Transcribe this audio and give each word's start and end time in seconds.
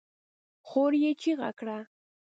خور 0.67 0.91
يې 1.03 1.11
چيغه 1.21 1.49
کړه! 1.59 1.77